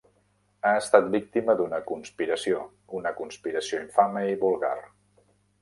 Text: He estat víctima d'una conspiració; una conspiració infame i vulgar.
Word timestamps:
He 0.67 0.71
estat 0.77 1.11
víctima 1.15 1.55
d'una 1.59 1.81
conspiració; 1.91 2.63
una 3.01 3.15
conspiració 3.21 3.85
infame 3.87 4.29
i 4.35 4.37
vulgar. 4.47 4.77